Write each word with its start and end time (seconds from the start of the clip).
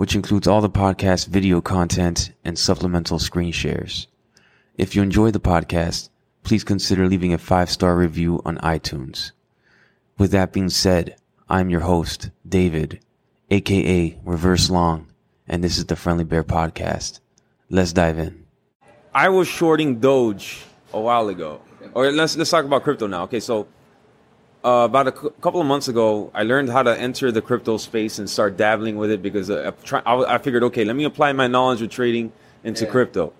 which 0.00 0.14
includes 0.14 0.48
all 0.48 0.62
the 0.62 0.70
podcast 0.70 1.26
video 1.26 1.60
content 1.60 2.32
and 2.42 2.58
supplemental 2.58 3.18
screen 3.18 3.52
shares. 3.52 4.06
If 4.78 4.96
you 4.96 5.02
enjoy 5.02 5.30
the 5.30 5.40
podcast, 5.40 6.08
please 6.42 6.64
consider 6.64 7.06
leaving 7.06 7.34
a 7.34 7.38
five 7.38 7.68
star 7.68 7.94
review 7.94 8.40
on 8.46 8.56
iTunes. 8.60 9.32
With 10.16 10.30
that 10.30 10.54
being 10.54 10.70
said, 10.70 11.16
I'm 11.50 11.68
your 11.68 11.82
host, 11.82 12.30
David, 12.48 13.00
aka 13.50 14.18
Reverse 14.24 14.70
Long, 14.70 15.06
and 15.46 15.62
this 15.62 15.76
is 15.76 15.84
the 15.84 15.96
Friendly 15.96 16.24
Bear 16.24 16.44
Podcast. 16.44 17.20
Let's 17.68 17.92
dive 17.92 18.18
in. 18.18 18.46
I 19.12 19.28
was 19.28 19.48
shorting 19.48 20.00
Doge 20.00 20.64
a 20.94 21.00
while 21.00 21.28
ago. 21.28 21.60
Or 21.92 22.10
let's 22.10 22.38
let's 22.38 22.48
talk 22.48 22.64
about 22.64 22.84
crypto 22.84 23.06
now. 23.06 23.24
Okay, 23.24 23.40
so 23.40 23.68
uh, 24.64 24.84
about 24.84 25.08
a 25.08 25.12
c- 25.16 25.28
couple 25.40 25.60
of 25.60 25.66
months 25.66 25.88
ago, 25.88 26.30
I 26.34 26.42
learned 26.42 26.68
how 26.70 26.82
to 26.82 26.98
enter 26.98 27.32
the 27.32 27.40
crypto 27.42 27.76
space 27.78 28.18
and 28.18 28.28
start 28.28 28.56
dabbling 28.56 28.96
with 28.96 29.10
it 29.10 29.22
because 29.22 29.50
uh, 29.50 29.72
I, 29.74 29.84
try, 29.84 30.02
I, 30.04 30.34
I 30.34 30.38
figured, 30.38 30.62
okay, 30.64 30.84
let 30.84 30.96
me 30.96 31.04
apply 31.04 31.32
my 31.32 31.46
knowledge 31.46 31.80
of 31.82 31.90
trading 31.90 32.32
into 32.64 32.84
Yeah. 32.84 32.90
crypto. 32.90 33.32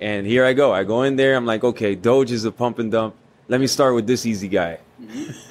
And 0.00 0.26
here 0.26 0.44
I 0.44 0.52
go. 0.52 0.72
I 0.72 0.84
go 0.84 1.02
in 1.04 1.16
there. 1.16 1.36
I'm 1.36 1.46
like, 1.46 1.62
okay, 1.64 1.94
Doge 1.94 2.32
is 2.32 2.44
a 2.44 2.50
pump 2.52 2.78
and 2.78 2.90
dump. 2.90 3.14
Let 3.48 3.60
me 3.60 3.66
start 3.66 3.94
with 3.94 4.06
this 4.06 4.26
easy 4.26 4.48
guy. 4.48 4.78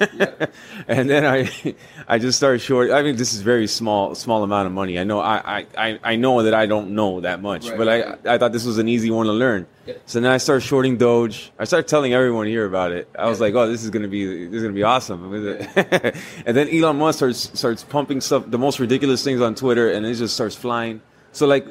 and 0.88 1.08
then 1.08 1.24
I, 1.26 1.74
I 2.08 2.18
just 2.18 2.36
started 2.38 2.60
short. 2.60 2.90
I 2.90 3.02
mean, 3.02 3.16
this 3.16 3.32
is 3.34 3.40
very 3.42 3.66
small, 3.66 4.14
small 4.14 4.42
amount 4.42 4.66
of 4.66 4.72
money. 4.72 4.98
I 4.98 5.04
know, 5.04 5.20
I, 5.20 5.58
I, 5.58 5.66
I- 5.76 6.00
I 6.04 6.16
know 6.16 6.42
that 6.42 6.54
I 6.54 6.66
don't 6.66 6.90
know 6.94 7.20
that 7.20 7.40
much, 7.42 7.68
Right, 7.68 7.78
but 7.78 7.88
I, 7.88 8.04
right. 8.04 8.26
I 8.26 8.38
thought 8.38 8.52
this 8.52 8.64
was 8.64 8.78
an 8.78 8.88
easy 8.88 9.10
one 9.10 9.26
to 9.26 9.32
learn. 9.32 9.66
Yeah. 9.86 9.94
So 10.06 10.20
then 10.20 10.30
I 10.30 10.38
started 10.38 10.62
shorting 10.62 10.96
Doge. 10.96 11.52
I 11.58 11.64
started 11.64 11.88
telling 11.88 12.12
everyone 12.14 12.46
here 12.46 12.66
about 12.66 12.92
it. 12.92 13.08
I 13.18 13.28
was 13.28 13.38
Yeah. 13.38 13.46
like, 13.46 13.54
oh, 13.54 13.68
this 13.68 13.84
is 13.84 13.90
gonna 13.90 14.08
be, 14.08 14.46
this 14.46 14.56
is 14.56 14.62
gonna 14.62 14.74
be 14.74 14.82
awesome. 14.82 15.32
and 15.76 16.56
then 16.56 16.68
Elon 16.68 16.96
Musk 16.98 17.18
starts 17.18 17.58
starts 17.58 17.84
pumping 17.84 18.20
stuff, 18.20 18.44
the 18.50 18.58
most 18.58 18.80
ridiculous 18.80 19.22
things 19.24 19.40
on 19.40 19.54
Twitter, 19.54 19.90
and 19.90 20.04
it 20.06 20.14
just 20.14 20.34
starts 20.34 20.56
flying. 20.56 21.00
So 21.32 21.46
like, 21.46 21.66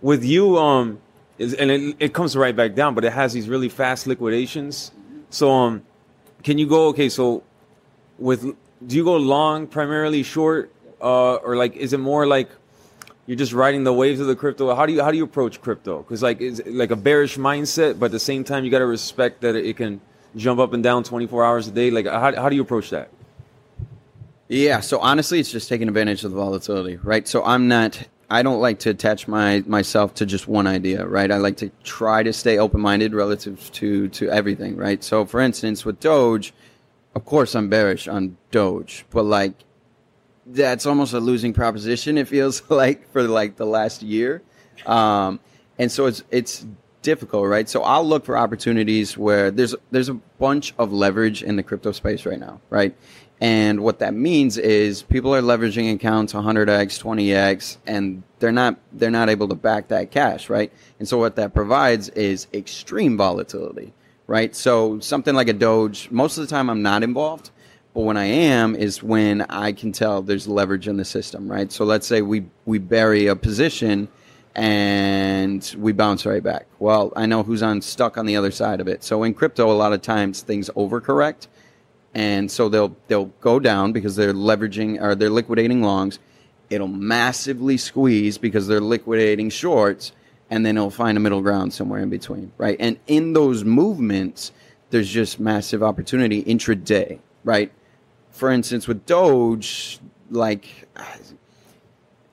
with 0.00 0.24
you, 0.24 0.58
um, 0.58 1.00
is, 1.38 1.54
and 1.54 1.70
it, 1.70 1.96
it 1.98 2.14
comes 2.14 2.36
right 2.36 2.54
back 2.54 2.74
down, 2.74 2.94
but 2.94 3.04
it 3.04 3.12
has 3.12 3.32
these 3.32 3.48
really 3.48 3.68
fast 3.68 4.06
liquidations. 4.06 4.92
So 5.30 5.50
um, 5.50 5.82
can 6.44 6.58
you 6.58 6.66
go? 6.66 6.88
Okay, 6.88 7.08
so 7.08 7.42
with 8.18 8.42
do 8.86 8.96
you 8.96 9.02
go 9.02 9.16
long 9.16 9.66
primarily, 9.66 10.22
short, 10.22 10.72
uh, 11.00 11.36
or 11.36 11.56
like 11.56 11.74
is 11.74 11.92
it 11.92 11.98
more 11.98 12.26
like 12.26 12.48
you're 13.26 13.36
just 13.36 13.52
riding 13.52 13.82
the 13.82 13.92
waves 13.92 14.20
of 14.20 14.28
the 14.28 14.36
crypto? 14.36 14.72
How 14.74 14.86
do 14.86 14.92
you 14.92 15.02
how 15.02 15.10
do 15.10 15.16
you 15.16 15.24
approach 15.24 15.60
crypto? 15.60 16.02
Because 16.02 16.22
like 16.22 16.40
is 16.40 16.60
it 16.60 16.72
like 16.72 16.92
a 16.92 16.96
bearish 16.96 17.36
mindset, 17.38 17.98
but 17.98 18.06
at 18.06 18.12
the 18.12 18.20
same 18.20 18.44
time 18.44 18.64
you 18.64 18.70
got 18.70 18.78
to 18.78 18.86
respect 18.86 19.40
that 19.40 19.56
it 19.56 19.76
can 19.76 20.00
jump 20.36 20.60
up 20.60 20.72
and 20.72 20.82
down 20.82 21.02
24 21.02 21.44
hours 21.44 21.66
a 21.66 21.72
day. 21.72 21.90
Like 21.90 22.06
how 22.06 22.34
how 22.36 22.48
do 22.48 22.54
you 22.54 22.62
approach 22.62 22.90
that? 22.90 23.08
Yeah, 24.48 24.80
so 24.80 24.98
honestly, 24.98 25.40
it's 25.40 25.50
just 25.50 25.68
taking 25.68 25.88
advantage 25.88 26.22
of 26.22 26.30
the 26.30 26.36
volatility, 26.36 26.96
right? 26.96 27.26
So 27.26 27.42
I'm 27.42 27.66
not, 27.66 28.06
I 28.30 28.42
don't 28.42 28.60
like 28.60 28.80
to 28.80 28.90
attach 28.90 29.28
my 29.28 29.62
myself 29.66 30.14
to 30.14 30.26
just 30.26 30.48
one 30.48 30.66
idea, 30.66 31.06
right? 31.06 31.30
I 31.30 31.36
like 31.36 31.56
to 31.58 31.70
try 31.82 32.22
to 32.22 32.32
stay 32.32 32.58
open 32.58 32.80
minded 32.80 33.14
relative 33.14 33.70
to 33.72 34.08
to 34.08 34.30
everything, 34.30 34.76
right? 34.76 35.02
So 35.02 35.24
for 35.24 35.40
instance, 35.40 35.84
with 35.84 36.00
Doge, 36.00 36.52
of 37.14 37.24
course 37.24 37.54
I'm 37.54 37.68
bearish 37.68 38.08
on 38.08 38.36
Doge, 38.50 39.04
but 39.10 39.24
like 39.24 39.54
that's 40.46 40.86
almost 40.86 41.12
a 41.12 41.20
losing 41.20 41.52
proposition. 41.52 42.18
It 42.18 42.28
feels 42.28 42.62
like 42.70 43.10
for 43.12 43.22
like 43.22 43.56
the 43.56 43.66
last 43.66 44.02
year, 44.02 44.42
um, 44.86 45.40
and 45.78 45.90
so 45.90 46.06
it's 46.06 46.22
it's 46.30 46.66
difficult, 47.02 47.46
right? 47.46 47.68
So 47.68 47.82
I'll 47.82 48.06
look 48.06 48.24
for 48.24 48.36
opportunities 48.36 49.16
where 49.16 49.50
there's 49.50 49.74
there's 49.92 50.08
a 50.08 50.14
bunch 50.14 50.74
of 50.78 50.92
leverage 50.92 51.42
in 51.42 51.56
the 51.56 51.62
crypto 51.62 51.92
space 51.92 52.26
right 52.26 52.40
now, 52.40 52.60
right? 52.70 52.96
And 53.44 53.80
what 53.80 53.98
that 53.98 54.14
means 54.14 54.56
is 54.56 55.02
people 55.02 55.34
are 55.34 55.42
leveraging 55.42 55.94
accounts 55.94 56.32
100x, 56.32 56.98
20x, 56.98 57.76
and 57.86 58.22
they're 58.38 58.50
not 58.50 58.78
they're 58.94 59.10
not 59.10 59.28
able 59.28 59.48
to 59.48 59.54
back 59.54 59.88
that 59.88 60.10
cash, 60.10 60.48
right? 60.48 60.72
And 60.98 61.06
so 61.06 61.18
what 61.18 61.36
that 61.36 61.52
provides 61.52 62.08
is 62.08 62.46
extreme 62.54 63.18
volatility, 63.18 63.92
right? 64.26 64.56
So 64.56 64.98
something 65.00 65.34
like 65.34 65.48
a 65.48 65.52
Doge, 65.52 66.10
most 66.10 66.38
of 66.38 66.48
the 66.48 66.48
time 66.48 66.70
I'm 66.70 66.80
not 66.80 67.02
involved, 67.02 67.50
but 67.92 68.00
when 68.04 68.16
I 68.16 68.24
am 68.24 68.74
is 68.74 69.02
when 69.02 69.42
I 69.42 69.72
can 69.72 69.92
tell 69.92 70.22
there's 70.22 70.48
leverage 70.48 70.88
in 70.88 70.96
the 70.96 71.04
system, 71.04 71.46
right? 71.46 71.70
So 71.70 71.84
let's 71.84 72.06
say 72.06 72.22
we 72.22 72.46
we 72.64 72.78
bury 72.78 73.26
a 73.26 73.36
position 73.36 74.08
and 74.54 75.74
we 75.76 75.92
bounce 75.92 76.24
right 76.24 76.42
back. 76.42 76.64
Well, 76.78 77.12
I 77.14 77.26
know 77.26 77.42
who's 77.42 77.62
on 77.62 77.82
stuck 77.82 78.16
on 78.16 78.24
the 78.24 78.36
other 78.36 78.52
side 78.52 78.80
of 78.80 78.88
it. 78.88 79.04
So 79.04 79.22
in 79.22 79.34
crypto, 79.34 79.70
a 79.70 79.74
lot 79.76 79.92
of 79.92 80.00
times 80.00 80.40
things 80.40 80.70
overcorrect, 80.74 81.48
and 82.14 82.50
so 82.50 82.68
they'll 82.68 82.96
they'll 83.08 83.26
go 83.40 83.58
down 83.58 83.92
because 83.92 84.16
they're 84.16 84.32
leveraging 84.32 85.00
or 85.02 85.14
they're 85.14 85.30
liquidating 85.30 85.82
longs. 85.82 86.18
It'll 86.70 86.88
massively 86.88 87.76
squeeze 87.76 88.38
because 88.38 88.66
they're 88.66 88.80
liquidating 88.80 89.50
shorts, 89.50 90.12
and 90.50 90.64
then 90.64 90.76
it'll 90.76 90.90
find 90.90 91.16
a 91.18 91.20
middle 91.20 91.42
ground 91.42 91.72
somewhere 91.72 92.00
in 92.00 92.10
between, 92.10 92.52
right? 92.56 92.76
And 92.80 92.98
in 93.06 93.32
those 93.32 93.64
movements, 93.64 94.52
there's 94.90 95.10
just 95.10 95.40
massive 95.40 95.82
opportunity 95.82 96.42
intraday, 96.44 97.18
right? 97.42 97.70
For 98.30 98.50
instance, 98.50 98.88
with 98.88 99.04
Doge, 99.06 99.98
like 100.30 100.88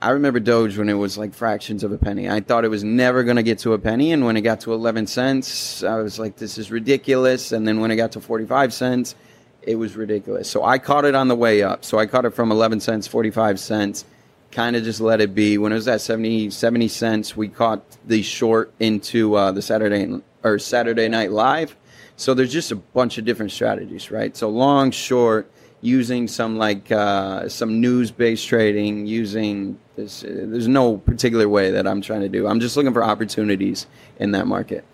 I 0.02 0.12
remember 0.12 0.40
Doge 0.40 0.78
when 0.78 0.90
it 0.90 0.94
was 0.94 1.18
like 1.18 1.34
fractions 1.34 1.84
of 1.84 1.92
a 1.92 1.98
penny. 1.98 2.28
I 2.28 2.40
thought 2.40 2.66
it 2.66 2.70
was 2.70 2.84
never 2.84 3.24
going 3.24 3.36
to 3.36 3.44
get 3.44 3.60
to 3.60 3.74
a 3.74 3.80
penny, 3.80 4.12
and 4.12 4.26
when 4.26 4.36
it 4.36 4.42
got 4.42 4.62
to 4.62 4.74
11 4.74 5.08
cents, 5.08 5.84
I 5.84 5.96
was 5.98 6.18
like, 6.18 6.38
"This 6.38 6.58
is 6.58 6.72
ridiculous." 6.72 7.52
And 7.52 7.68
then 7.68 7.80
when 7.80 7.92
it 7.92 7.98
got 7.98 8.14
to 8.14 8.22
45 8.22 8.74
cents, 8.74 9.16
it 9.64 9.76
was 9.76 9.96
ridiculous. 9.96 10.50
So 10.50 10.64
I 10.64 10.78
caught 10.78 11.06
it 11.06 11.16
on 11.16 11.28
the 11.28 11.36
way 11.36 11.64
up. 11.64 11.86
So 11.86 12.00
I 12.00 12.06
caught 12.06 12.26
it 12.26 12.34
from 12.34 12.52
11 12.52 12.80
cents, 12.80 13.08
45 13.08 13.60
cents, 13.60 14.06
kind 14.52 14.76
of 14.76 14.84
just 14.84 15.00
let 15.00 15.22
it 15.22 15.34
be. 15.36 15.58
When 15.58 15.72
it 15.72 15.76
was 15.76 15.88
at 15.88 16.02
70, 16.02 16.50
70 16.50 16.88
cents, 16.88 17.38
we 17.38 17.48
caught 17.48 17.84
the 18.06 18.22
short 18.22 18.74
into 18.80 19.36
uh, 19.36 19.52
the 19.52 19.62
Saturday 19.62 20.22
or 20.44 20.60
Saturday 20.60 21.08
Night 21.08 21.32
Live. 21.32 21.76
So 22.16 22.34
there's 22.34 22.52
just 22.52 22.72
a 22.72 22.76
bunch 22.76 23.18
of 23.18 23.26
different 23.26 23.52
strategies, 23.52 24.12
right? 24.12 24.36
So 24.36 24.50
long, 24.50 24.92
short, 24.92 25.52
using 25.82 26.28
some 26.28 26.58
like 26.58 26.92
uh, 26.92 27.50
some 27.50 27.82
news-based 27.82 28.48
trading, 28.48 29.08
using 29.08 29.80
this. 29.96 30.24
Uh, 30.24 30.46
there's 30.46 30.68
no 30.68 30.98
particular 30.98 31.50
way 31.50 31.72
that 31.72 31.88
I'm 31.88 32.02
trying 32.02 32.22
to 32.22 32.30
do. 32.30 32.48
I'm 32.48 32.60
just 32.60 32.78
looking 32.78 32.94
for 32.94 33.04
opportunities 33.04 33.88
in 34.20 34.32
that 34.32 34.48
market. 34.48 34.86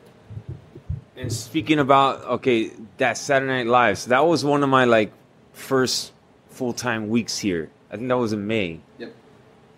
And 1.18 1.32
speaking 1.32 1.80
about 1.80 2.24
okay, 2.26 2.72
that 2.98 3.18
Saturday 3.18 3.52
Night 3.52 3.68
Live, 3.68 3.98
so 3.98 4.10
that 4.10 4.26
was 4.26 4.44
one 4.46 4.64
of 4.64 4.70
my 4.70 4.86
like 4.86 5.12
first 5.54 6.14
full 6.50 6.74
time 6.74 7.10
weeks 7.10 7.38
here. 7.38 7.70
I 7.92 7.96
think 7.98 8.08
that 8.10 8.18
was 8.18 8.34
in 8.34 8.46
May. 8.48 8.80
Yep. 8.98 9.14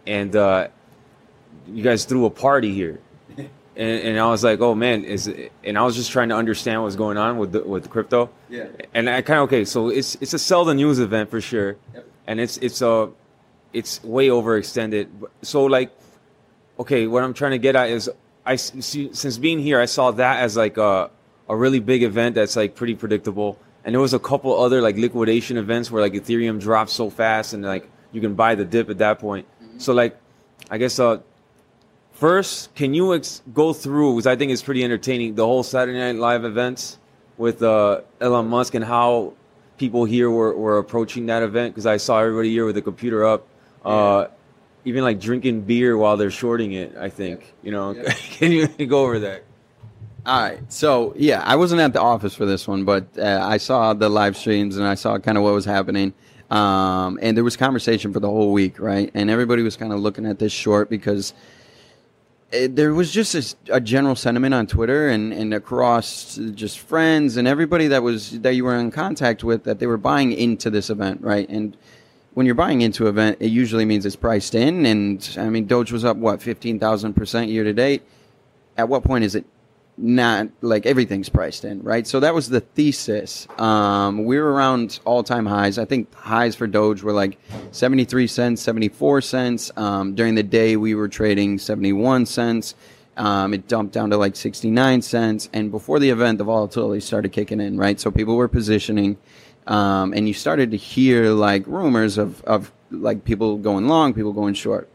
and 0.07 0.35
uh, 0.35 0.67
you 1.67 1.83
guys 1.83 2.05
threw 2.05 2.25
a 2.25 2.29
party 2.29 2.73
here, 2.73 2.99
and, 3.37 3.49
and 3.77 4.19
I 4.19 4.27
was 4.29 4.43
like, 4.43 4.59
oh 4.61 4.73
man, 4.75 5.03
is 5.03 5.27
it, 5.27 5.51
and 5.63 5.77
I 5.77 5.83
was 5.83 5.95
just 5.95 6.11
trying 6.11 6.29
to 6.29 6.35
understand 6.35 6.81
what's 6.83 6.95
going 6.95 7.17
on 7.17 7.37
with 7.37 7.51
the, 7.51 7.63
with 7.63 7.89
crypto. 7.89 8.29
Yeah. 8.49 8.67
And 8.93 9.09
I 9.09 9.21
kind 9.21 9.39
of 9.39 9.43
okay, 9.45 9.65
so 9.65 9.89
it's 9.89 10.15
it's 10.21 10.33
a 10.33 10.39
sell 10.39 10.65
the 10.65 10.73
news 10.73 10.99
event 10.99 11.29
for 11.29 11.41
sure, 11.41 11.77
Yep. 11.93 12.07
and 12.27 12.39
it's 12.39 12.57
it's 12.57 12.81
a 12.81 13.09
it's 13.73 14.03
way 14.03 14.29
overextended. 14.29 15.07
So 15.43 15.65
like, 15.65 15.91
okay, 16.79 17.05
what 17.07 17.23
I'm 17.23 17.33
trying 17.33 17.51
to 17.51 17.59
get 17.59 17.75
at 17.75 17.89
is 17.89 18.09
I 18.45 18.55
see 18.55 19.09
since 19.13 19.37
being 19.37 19.59
here, 19.59 19.79
I 19.79 19.85
saw 19.85 20.09
that 20.11 20.39
as 20.41 20.57
like 20.57 20.77
a 20.77 21.11
a 21.49 21.55
really 21.55 21.79
big 21.79 22.03
event 22.03 22.35
that's 22.35 22.55
like 22.55 22.75
pretty 22.75 22.95
predictable. 22.95 23.57
And 23.83 23.95
there 23.95 24.01
was 24.01 24.13
a 24.13 24.19
couple 24.19 24.57
other 24.61 24.81
like 24.81 24.97
liquidation 24.97 25.57
events 25.57 25.89
where 25.89 26.01
like 26.01 26.13
Ethereum 26.13 26.59
dropped 26.59 26.91
so 26.91 27.09
fast 27.09 27.53
and 27.53 27.63
like 27.63 27.89
you 28.11 28.21
can 28.21 28.35
buy 28.35 28.55
the 28.55 28.65
dip 28.65 28.89
at 28.89 28.99
that 28.99 29.19
point. 29.19 29.47
So 29.77 29.93
like, 29.93 30.17
I 30.69 30.77
guess 30.77 30.99
uh, 30.99 31.19
first, 32.11 32.73
can 32.75 32.93
you 32.93 33.15
ex- 33.15 33.41
go 33.53 33.73
through 33.73 34.13
because 34.15 34.27
I 34.27 34.35
think 34.35 34.51
it's 34.51 34.61
pretty 34.61 34.83
entertaining 34.83 35.35
the 35.35 35.45
whole 35.45 35.63
Saturday 35.63 35.97
Night 35.97 36.15
Live 36.15 36.45
events 36.45 36.97
with 37.37 37.63
uh, 37.63 38.01
Elon 38.19 38.47
Musk 38.47 38.75
and 38.75 38.83
how 38.83 39.33
people 39.77 40.03
here 40.05 40.29
were, 40.29 40.53
were 40.55 40.77
approaching 40.77 41.27
that 41.27 41.41
event 41.41 41.73
because 41.73 41.85
I 41.85 41.97
saw 41.97 42.19
everybody 42.19 42.51
here 42.51 42.65
with 42.65 42.75
the 42.75 42.81
computer 42.81 43.25
up. 43.25 43.47
Uh, 43.83 44.27
even 44.85 45.03
like 45.03 45.19
drinking 45.19 45.61
beer 45.61 45.97
while 45.97 46.17
they're 46.17 46.31
shorting 46.31 46.73
it, 46.73 46.95
I 46.97 47.09
think. 47.09 47.53
You 47.63 47.71
know, 47.71 47.91
Yeah. 47.91 48.13
can 48.13 48.51
you 48.51 48.67
go 48.67 49.03
over 49.03 49.19
that? 49.19 49.43
All 50.29 50.39
right. 50.39 50.59
So 50.71 51.15
yeah, 51.17 51.41
I 51.43 51.55
wasn't 51.55 51.81
at 51.81 51.91
the 51.91 52.01
office 52.01 52.35
for 52.35 52.45
this 52.45 52.67
one, 52.67 52.85
but 52.85 53.17
uh, 53.17 53.39
I 53.41 53.57
saw 53.57 53.95
the 53.95 54.09
live 54.09 54.37
streams 54.37 54.77
and 54.77 54.85
I 54.85 54.93
saw 54.93 55.17
kind 55.17 55.39
of 55.39 55.43
what 55.43 55.55
was 55.55 55.65
happening. 55.65 56.13
Um, 56.51 57.17
and 57.19 57.35
there 57.35 57.43
was 57.43 57.57
conversation 57.57 58.13
for 58.13 58.19
the 58.19 58.29
whole 58.29 58.53
week, 58.53 58.79
right? 58.79 59.09
And 59.15 59.31
everybody 59.31 59.63
was 59.63 59.75
kind 59.75 59.91
of 59.91 60.01
looking 60.01 60.27
at 60.27 60.37
this 60.37 60.51
short 60.51 60.87
because 60.87 61.33
it, 62.51 62.75
there 62.75 62.93
was 62.93 63.11
just 63.11 63.33
a, 63.33 63.73
a 63.77 63.81
general 63.81 64.15
sentiment 64.15 64.53
on 64.53 64.67
Twitter 64.67 65.09
and, 65.09 65.33
and 65.33 65.51
across 65.51 66.35
just 66.53 66.77
friends 66.77 67.35
and 67.35 67.47
everybody 67.47 67.87
that 67.87 68.03
was 68.03 68.39
that 68.41 68.53
you 68.53 68.65
were 68.65 68.75
in 68.75 68.91
contact 68.91 69.43
with 69.43 69.63
that 69.63 69.79
they 69.79 69.87
were 69.87 69.97
buying 69.97 70.31
into 70.31 70.69
this 70.69 70.91
event, 70.91 71.21
right? 71.21 71.49
And 71.49 71.75
when 72.35 72.45
you're 72.45 72.53
buying 72.53 72.81
into 72.81 73.05
an 73.05 73.09
event, 73.09 73.37
it 73.39 73.49
usually 73.49 73.83
means 73.83 74.05
it's 74.05 74.15
priced 74.15 74.53
in. 74.53 74.85
And 74.85 75.37
I 75.39 75.49
mean, 75.49 75.65
Doge 75.65 75.91
was 75.91 76.05
up 76.05 76.17
what 76.17 76.39
fifteen 76.39 76.77
thousand 76.77 77.15
percent 77.15 77.49
year 77.49 77.63
to 77.63 77.73
date. 77.73 78.03
At 78.77 78.89
what 78.89 79.03
point 79.03 79.23
is 79.23 79.33
it 79.33 79.43
not 80.01 80.47
like 80.61 80.85
everything's 80.85 81.27
priced 81.27 81.65
in, 81.65 81.81
right? 81.83 82.07
So 82.07 82.21
that 82.21 82.33
was 82.33 82.47
the 82.47 82.61
thesis. 82.61 83.47
Um, 83.57 84.23
we 84.23 84.39
were 84.39 84.51
around 84.51 84.99
all 85.03 85.23
time 85.23 85.45
highs. 85.45 85.77
I 85.77 85.85
think 85.85 86.13
highs 86.15 86.55
for 86.55 86.67
Doge 86.67 87.03
were 87.03 87.11
like 87.11 87.37
73 87.71 88.27
cents, 88.27 88.61
74 88.61 89.21
cents. 89.21 89.71
Um, 89.75 90.15
during 90.15 90.35
the 90.35 90.43
day, 90.43 90.77
we 90.77 90.95
were 90.95 91.09
trading 91.09 91.57
71 91.57 92.25
cents. 92.25 92.75
Um, 93.17 93.53
it 93.53 93.67
dumped 93.67 93.93
down 93.93 94.11
to 94.11 94.17
like 94.17 94.37
69 94.37 95.01
cents. 95.01 95.49
And 95.51 95.69
before 95.69 95.99
the 95.99 96.09
event, 96.09 96.37
the 96.37 96.45
volatility 96.45 97.01
started 97.01 97.33
kicking 97.33 97.59
in, 97.59 97.77
right? 97.77 97.99
So 97.99 98.09
people 98.09 98.37
were 98.37 98.47
positioning. 98.47 99.17
Um, 99.67 100.13
and 100.13 100.27
you 100.27 100.33
started 100.33 100.71
to 100.71 100.77
hear 100.77 101.31
like 101.31 101.67
rumors 101.67 102.17
of, 102.17 102.41
of 102.45 102.71
like 102.89 103.25
people 103.25 103.57
going 103.57 103.87
long, 103.89 104.13
people 104.13 104.31
going 104.31 104.53
short. 104.53 104.87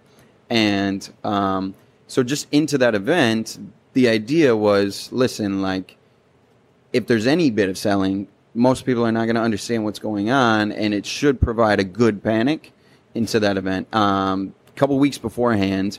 And 0.49 1.06
um, 1.23 1.75
so 2.06 2.23
just 2.23 2.49
into 2.51 2.79
that 2.79 2.95
event, 2.95 3.59
the 3.94 4.08
idea 4.08 4.55
was 4.55 5.11
listen, 5.12 5.62
like, 5.62 5.96
if 6.93 7.06
there's 7.06 7.26
any 7.26 7.50
bit 7.50 7.69
of 7.69 7.79
selling, 7.79 8.29
most 8.55 8.87
people 8.87 9.05
are 9.05 9.12
not 9.12 9.25
going 9.25 9.35
to 9.35 9.43
understand 9.43 9.85
what's 9.85 9.99
going 9.99 10.31
on, 10.31 10.70
and 10.70 10.94
it 10.94 11.06
should 11.06 11.41
provide 11.41 11.81
a 11.81 11.85
good 11.85 12.23
panic 12.23 12.73
into 13.14 13.41
that 13.41 13.56
event. 13.56 13.93
Um, 13.94 14.55
a 14.69 14.73
couple 14.73 14.99
weeks 14.99 15.19
beforehand, 15.19 15.99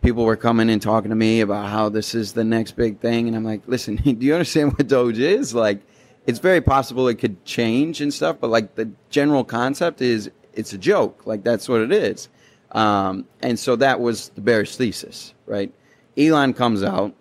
people 0.00 0.24
were 0.24 0.36
coming 0.36 0.70
and 0.70 0.80
talking 0.80 1.10
to 1.10 1.16
me 1.16 1.40
about 1.40 1.68
how 1.68 1.88
this 1.88 2.14
is 2.14 2.34
the 2.34 2.44
next 2.44 2.72
big 2.72 3.00
thing, 3.00 3.26
and 3.26 3.36
I'm 3.36 3.44
like, 3.44 3.62
listen, 3.66 3.96
do 4.04 4.10
you 4.10 4.34
understand 4.34 4.72
what 4.74 4.86
Doge 4.86 5.18
is? 5.18 5.54
Like, 5.54 5.80
it's 6.26 6.38
very 6.38 6.60
possible 6.60 7.08
it 7.08 7.16
could 7.16 7.44
change 7.44 8.00
and 8.00 8.12
stuff, 8.12 8.36
but 8.40 8.48
like 8.48 8.74
the 8.74 8.90
general 9.10 9.44
concept 9.44 10.00
is 10.00 10.30
it's 10.54 10.72
a 10.72 10.78
joke. 10.78 11.26
Like 11.26 11.42
that's 11.42 11.68
what 11.68 11.80
it 11.80 11.92
is. 11.92 12.28
Um, 12.72 13.26
and 13.40 13.58
so 13.58 13.76
that 13.76 14.00
was 14.00 14.30
the 14.30 14.40
bearish 14.40 14.76
thesis, 14.76 15.34
right? 15.46 15.72
Elon 16.16 16.52
comes 16.54 16.82
out. 16.82 17.14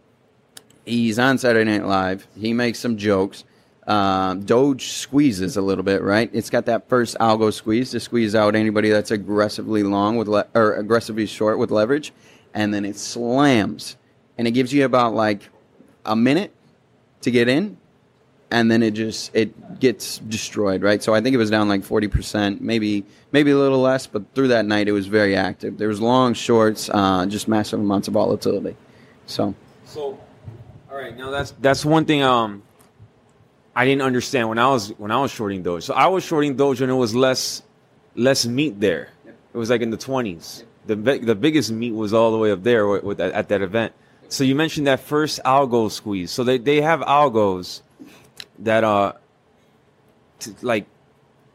He's 0.86 1.20
on 1.20 1.38
Saturday 1.38 1.70
Night 1.70 1.86
Live. 1.86 2.28
He 2.36 2.54
makes 2.54 2.80
some 2.80 2.98
jokes. 2.98 3.44
Um, 3.88 4.44
Doge 4.44 4.88
squeezes 4.90 5.58
a 5.58 5.62
little 5.62 5.84
bit, 5.84 6.02
right? 6.02 6.30
It's 6.34 6.50
got 6.50 6.66
that 6.66 6.88
first 6.88 7.18
algo 7.20 7.52
squeeze 7.52 7.92
to 7.92 8.00
squeeze 8.00 8.36
out 8.36 8.56
anybody 8.56 8.90
that's 8.90 9.12
aggressively 9.12 9.84
long 9.84 10.18
with 10.18 10.28
le- 10.28 10.48
or 10.54 10.76
aggressively 10.76 11.26
short 11.26 11.58
with 11.58 11.72
leverage, 11.72 12.14
and 12.54 12.74
then 12.74 12.86
it 12.86 12.98
slams, 12.98 13.98
and 14.38 14.48
it 14.48 14.52
gives 14.52 14.72
you 14.72 14.86
about 14.86 15.14
like 15.14 15.50
a 16.06 16.16
minute 16.16 16.54
to 17.22 17.32
get 17.32 17.48
in, 17.48 17.78
and 18.52 18.70
then 18.70 18.84
it 18.84 18.92
just 18.92 19.34
it 19.34 19.80
gets 19.80 20.20
destroyed, 20.20 20.84
right? 20.84 21.02
So 21.02 21.14
I 21.14 21.22
think 21.22 21.34
it 21.34 21.38
was 21.38 21.50
down 21.50 21.68
like 21.70 21.84
forty 21.84 22.08
percent, 22.08 22.62
maybe 22.62 23.06
maybe 23.32 23.52
a 23.52 23.58
little 23.58 23.80
less, 23.80 24.06
but 24.08 24.24
through 24.36 24.50
that 24.50 24.66
night 24.66 24.88
it 24.88 24.92
was 24.92 25.08
very 25.08 25.36
active. 25.36 25.78
There 25.78 25.88
was 25.88 26.02
long 26.02 26.34
shorts, 26.34 26.90
uh, 26.94 27.26
just 27.26 27.48
massive 27.48 27.80
amounts 27.80 28.08
of 28.08 28.14
volatility. 28.14 28.76
So, 29.26 29.56
so 29.86 30.20
all 30.92 30.98
right, 30.98 31.16
now 31.16 31.32
that's 31.32 31.52
that's 31.62 31.86
one 31.86 32.06
thing. 32.06 32.22
Um, 32.22 32.64
I 33.76 33.86
didn't 33.86 34.02
understand 34.02 34.50
when 34.50 34.60
I 34.60 34.68
was 34.68 34.90
when 34.98 35.12
I 35.12 35.22
was 35.22 35.32
shorting 35.32 35.64
Doge. 35.64 35.84
So 35.84 35.94
I 35.94 36.08
was 36.08 36.24
shorting 36.24 36.58
Doge 36.58 36.82
and 36.82 36.92
it 36.92 36.96
was 36.96 37.16
less 37.16 37.64
less 38.16 38.46
meat 38.46 38.80
there. 38.80 39.10
It 39.26 39.58
was 39.58 39.70
like 39.70 39.82
in 39.82 39.90
the 39.90 39.98
twenties. 39.98 40.66
The 40.88 40.96
the 40.96 41.36
biggest 41.36 41.72
meat 41.72 41.94
was 41.94 42.14
all 42.14 42.32
the 42.32 42.38
way 42.38 42.52
up 42.52 42.64
there 42.64 42.88
with, 42.88 43.04
with, 43.04 43.20
at 43.22 43.48
that 43.50 43.62
event. 43.62 43.94
So 44.28 44.44
you 44.46 44.56
mentioned 44.56 44.88
that 44.88 45.02
first 45.02 45.42
algo 45.44 45.92
squeeze. 45.92 46.32
So 46.32 46.46
they, 46.46 46.58
they 46.58 46.80
have 46.80 47.02
algos 47.02 47.82
that 48.60 48.84
uh 48.84 49.14
to, 50.40 50.56
like 50.62 50.86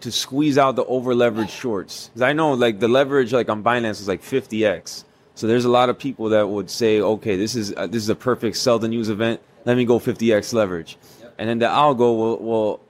to 0.01 0.13
squeeze 0.13 0.59
out 0.59 0.77
the 0.77 0.85
over 0.85 1.15
leveraged 1.15 1.51
shorts. 1.51 2.09
Because 2.09 2.23
I 2.23 2.33
know 2.33 2.53
like 2.53 2.81
the 2.81 2.89
leverage 2.89 3.33
like 3.33 3.49
on 3.49 3.63
Binance 3.63 4.01
is 4.01 4.09
like 4.09 4.23
50x. 4.23 5.05
So 5.35 5.47
there's 5.47 5.65
a 5.65 5.71
lot 5.71 5.91
of 5.91 5.99
people 5.99 6.31
that 6.31 6.49
would 6.49 6.71
say, 6.71 7.01
okay, 7.01 7.37
this 7.37 7.55
is 7.55 7.75
uh, 7.77 7.87
this 7.87 8.03
is 8.03 8.09
a 8.09 8.15
perfect 8.15 8.57
sell 8.57 8.79
the 8.79 8.89
news 8.89 9.09
event. 9.09 9.41
Let 9.65 9.77
me 9.77 9.85
go 9.85 9.99
50x 9.99 10.55
leverage, 10.55 10.97
yep. 11.21 11.35
and 11.39 11.49
then 11.49 11.59
the 11.59 11.67
algo 11.67 12.17
will, 12.17 12.39
will 12.39 12.81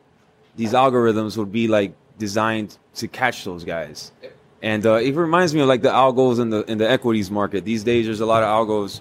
these 0.56 0.72
algorithms 0.72 1.36
would 1.36 1.50
be 1.50 1.68
like 1.68 1.94
designed 2.18 2.76
to 2.96 3.08
catch 3.08 3.44
those 3.44 3.64
guys. 3.64 4.12
Yep. 4.22 4.36
And 4.62 4.86
uh, 4.86 4.94
it 4.94 5.14
reminds 5.14 5.54
me 5.54 5.60
of 5.60 5.68
like 5.68 5.82
the 5.82 5.90
algos 5.90 6.38
in 6.38 6.50
the 6.50 6.62
in 6.70 6.78
the 6.78 6.88
equities 6.88 7.30
market. 7.30 7.64
These 7.64 7.82
days, 7.82 8.06
there's 8.06 8.20
a 8.20 8.26
lot 8.26 8.42
of 8.42 8.48
algos 8.48 9.00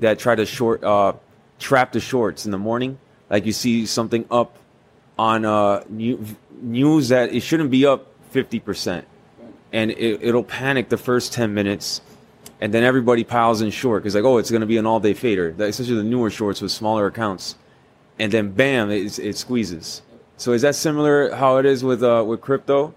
that 0.00 0.18
try 0.18 0.34
to 0.34 0.46
short 0.46 0.82
uh, 0.82 1.12
trap 1.58 1.92
the 1.92 2.00
shorts 2.00 2.46
in 2.46 2.52
the 2.52 2.58
morning. 2.58 2.98
Like 3.30 3.46
you 3.46 3.52
see 3.52 3.86
something 3.86 4.24
up 4.30 4.56
on 5.18 5.44
uh, 5.44 5.84
new, 5.88 6.24
news 6.60 7.08
that 7.08 7.32
it 7.32 7.40
shouldn't 7.40 7.70
be 7.70 7.84
up 7.84 8.06
50%. 8.32 9.04
And 9.72 9.90
it, 9.90 10.20
it'll 10.22 10.44
panic 10.44 10.88
the 10.88 10.96
first 10.96 11.32
10 11.32 11.52
minutes. 11.52 12.00
And 12.60 12.72
then 12.72 12.82
everybody 12.82 13.24
piles 13.24 13.60
in 13.60 13.70
short 13.70 14.02
because, 14.02 14.14
like, 14.14 14.24
oh, 14.24 14.38
it's 14.38 14.50
going 14.50 14.62
to 14.62 14.66
be 14.66 14.78
an 14.78 14.86
all 14.86 15.00
day 15.00 15.14
fader, 15.14 15.54
especially 15.58 15.94
the 15.94 16.02
newer 16.02 16.30
shorts 16.30 16.60
with 16.60 16.72
smaller 16.72 17.06
accounts. 17.06 17.54
And 18.18 18.32
then, 18.32 18.50
bam, 18.50 18.90
it, 18.90 19.18
it 19.18 19.36
squeezes. 19.36 20.02
So, 20.38 20.52
is 20.52 20.62
that 20.62 20.74
similar 20.74 21.34
how 21.34 21.58
it 21.58 21.66
is 21.66 21.84
with, 21.84 22.02
uh, 22.02 22.24
with 22.26 22.40
crypto? 22.40 22.94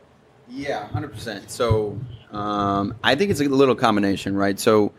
Yeah, 0.49 0.87
100%. 0.89 1.49
So, 1.49 1.99
um, 2.31 2.95
I 3.03 3.15
think 3.15 3.29
it's 3.29 3.39
a 3.39 3.43
little 3.45 3.75
combination, 3.75 4.35
right? 4.35 4.59
So, 4.59 4.93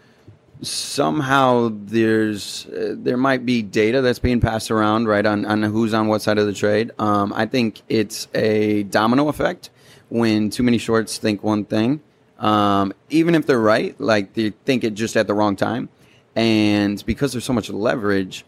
somehow 0.62 1.70
there's 1.72 2.66
uh, 2.66 2.94
there 2.96 3.16
might 3.16 3.44
be 3.44 3.62
data 3.62 4.00
that's 4.00 4.20
being 4.20 4.40
passed 4.40 4.70
around 4.70 5.08
right 5.08 5.26
on, 5.26 5.44
on 5.44 5.62
who's 5.64 5.92
on 5.92 6.06
what 6.06 6.22
side 6.22 6.38
of 6.38 6.46
the 6.46 6.52
trade. 6.52 6.92
Um, 6.98 7.32
i 7.32 7.46
think 7.46 7.82
it's 7.88 8.28
a 8.34 8.84
domino 8.84 9.28
effect 9.28 9.70
when 10.08 10.50
too 10.50 10.62
many 10.62 10.78
shorts 10.78 11.18
think 11.18 11.42
one 11.42 11.64
thing. 11.64 12.00
Um, 12.38 12.92
even 13.10 13.34
if 13.34 13.46
they're 13.46 13.58
right 13.58 14.00
like 14.00 14.34
they 14.34 14.50
think 14.50 14.84
it 14.84 14.94
just 14.94 15.16
at 15.16 15.26
the 15.26 15.34
wrong 15.34 15.56
time. 15.56 15.88
And 16.34 17.04
because 17.04 17.32
there's 17.32 17.44
so 17.44 17.52
much 17.52 17.68
leverage 17.68 18.44